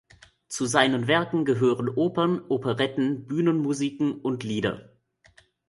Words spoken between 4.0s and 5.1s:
und Lieder.